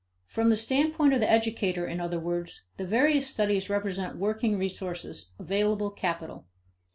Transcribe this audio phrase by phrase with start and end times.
[0.25, 5.33] From the standpoint of the educator, in other words, the various studies represent working resources,
[5.37, 6.47] available capital.